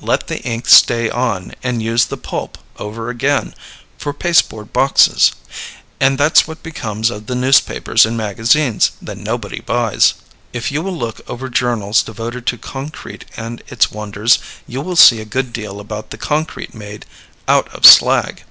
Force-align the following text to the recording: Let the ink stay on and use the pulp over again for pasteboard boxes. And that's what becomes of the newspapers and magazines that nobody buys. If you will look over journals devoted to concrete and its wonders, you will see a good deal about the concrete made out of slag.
Let 0.00 0.28
the 0.28 0.40
ink 0.44 0.66
stay 0.66 1.10
on 1.10 1.52
and 1.62 1.82
use 1.82 2.06
the 2.06 2.16
pulp 2.16 2.56
over 2.78 3.10
again 3.10 3.54
for 3.98 4.14
pasteboard 4.14 4.72
boxes. 4.72 5.32
And 6.00 6.16
that's 6.16 6.48
what 6.48 6.62
becomes 6.62 7.10
of 7.10 7.26
the 7.26 7.34
newspapers 7.34 8.06
and 8.06 8.16
magazines 8.16 8.92
that 9.02 9.18
nobody 9.18 9.60
buys. 9.60 10.14
If 10.54 10.72
you 10.72 10.80
will 10.80 10.96
look 10.96 11.20
over 11.28 11.50
journals 11.50 12.02
devoted 12.02 12.46
to 12.46 12.56
concrete 12.56 13.26
and 13.36 13.62
its 13.68 13.92
wonders, 13.92 14.38
you 14.66 14.80
will 14.80 14.96
see 14.96 15.20
a 15.20 15.26
good 15.26 15.52
deal 15.52 15.80
about 15.80 16.12
the 16.12 16.16
concrete 16.16 16.72
made 16.72 17.04
out 17.46 17.68
of 17.74 17.84
slag. 17.84 18.44